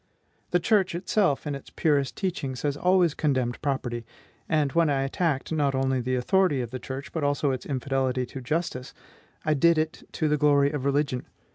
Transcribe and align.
The 0.49 0.59
church 0.59 0.95
itself, 0.95 1.45
in 1.45 1.53
its 1.53 1.69
purest 1.69 2.15
teachings, 2.17 2.63
has 2.63 2.75
always 2.75 3.13
condemned 3.13 3.61
property; 3.61 4.03
and 4.49 4.71
when 4.71 4.89
I 4.89 5.03
attacked, 5.03 5.51
not 5.51 5.75
only 5.75 6.01
the 6.01 6.15
authority 6.15 6.59
of 6.61 6.71
the 6.71 6.79
church, 6.79 7.11
but 7.11 7.23
also 7.23 7.51
its 7.51 7.67
infidelity 7.67 8.25
to 8.25 8.41
justice, 8.41 8.95
I 9.45 9.53
did 9.53 9.77
it 9.77 10.01
to 10.13 10.27
the 10.27 10.37
glory 10.39 10.71
of 10.71 10.85
religion. 10.85 11.27